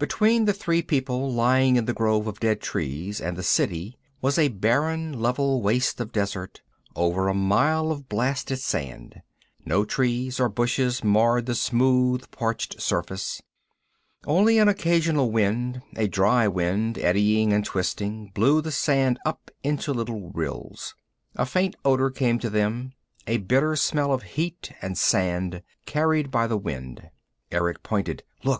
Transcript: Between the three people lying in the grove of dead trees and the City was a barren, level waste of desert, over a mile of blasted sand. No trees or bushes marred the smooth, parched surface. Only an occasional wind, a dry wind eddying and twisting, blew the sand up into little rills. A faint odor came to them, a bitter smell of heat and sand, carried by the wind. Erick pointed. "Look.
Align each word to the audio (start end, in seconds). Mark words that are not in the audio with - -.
Between 0.00 0.46
the 0.46 0.52
three 0.52 0.82
people 0.82 1.32
lying 1.32 1.76
in 1.76 1.84
the 1.84 1.92
grove 1.94 2.26
of 2.26 2.40
dead 2.40 2.60
trees 2.60 3.20
and 3.20 3.36
the 3.36 3.42
City 3.44 3.96
was 4.20 4.36
a 4.36 4.48
barren, 4.48 5.20
level 5.20 5.62
waste 5.62 6.00
of 6.00 6.10
desert, 6.10 6.60
over 6.96 7.28
a 7.28 7.34
mile 7.34 7.92
of 7.92 8.08
blasted 8.08 8.58
sand. 8.58 9.22
No 9.64 9.84
trees 9.84 10.40
or 10.40 10.48
bushes 10.48 11.04
marred 11.04 11.46
the 11.46 11.54
smooth, 11.54 12.28
parched 12.32 12.82
surface. 12.82 13.40
Only 14.26 14.58
an 14.58 14.66
occasional 14.66 15.30
wind, 15.30 15.80
a 15.94 16.08
dry 16.08 16.48
wind 16.48 16.98
eddying 16.98 17.52
and 17.52 17.64
twisting, 17.64 18.32
blew 18.34 18.60
the 18.60 18.72
sand 18.72 19.20
up 19.24 19.52
into 19.62 19.92
little 19.94 20.30
rills. 20.32 20.96
A 21.36 21.46
faint 21.46 21.76
odor 21.84 22.10
came 22.10 22.40
to 22.40 22.50
them, 22.50 22.92
a 23.28 23.36
bitter 23.38 23.76
smell 23.76 24.12
of 24.12 24.24
heat 24.34 24.72
and 24.82 24.98
sand, 24.98 25.62
carried 25.86 26.32
by 26.32 26.48
the 26.48 26.58
wind. 26.58 27.08
Erick 27.52 27.84
pointed. 27.84 28.24
"Look. 28.42 28.58